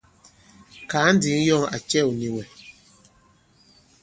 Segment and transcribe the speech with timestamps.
[0.89, 2.45] Kàa ǹdǐŋ yɔ̂ŋ à cɛ̂w nì wɛ̀.